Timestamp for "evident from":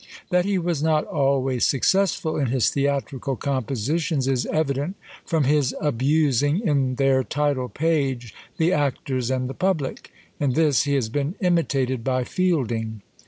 4.47-5.43